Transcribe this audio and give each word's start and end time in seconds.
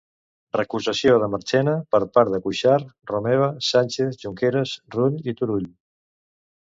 Recusació 0.55 1.17
de 1.23 1.27
Marchena 1.33 1.75
per 1.95 1.99
part 2.17 2.33
de 2.35 2.39
Cuixart, 2.45 2.89
Romeva, 3.11 3.51
Sànchez, 3.67 4.19
Junqueras, 4.25 4.75
Rull 4.97 5.21
i 5.33 5.37
Turull. 5.43 5.69